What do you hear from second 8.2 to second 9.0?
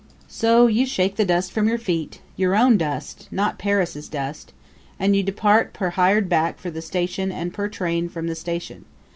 the station.